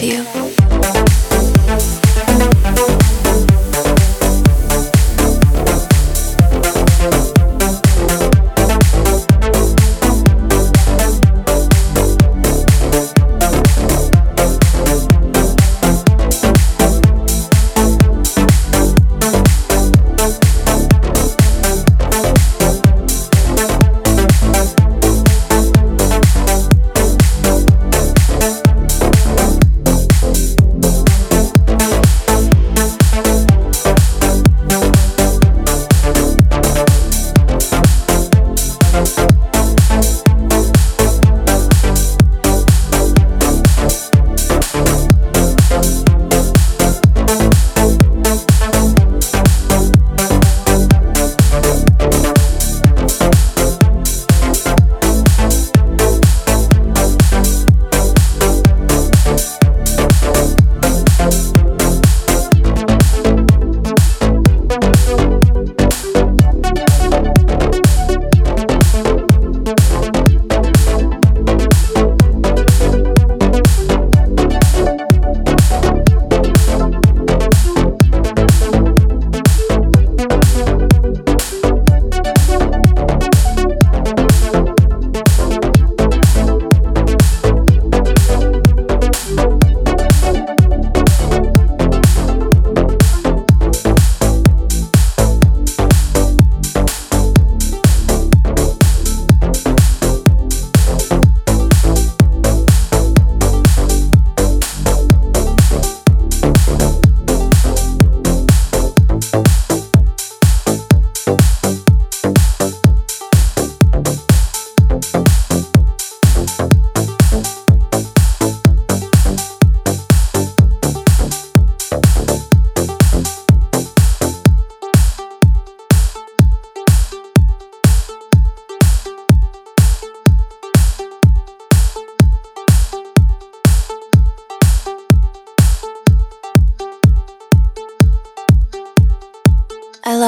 love 0.00 0.36
you. 0.36 0.47